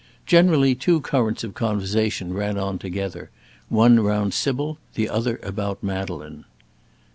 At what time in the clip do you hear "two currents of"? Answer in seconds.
0.73-1.53